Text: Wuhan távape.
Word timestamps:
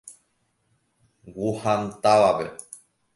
Wuhan 1.35 1.81
távape. 2.01 2.47